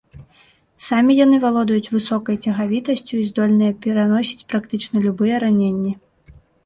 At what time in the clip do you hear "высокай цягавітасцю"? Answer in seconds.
1.95-3.13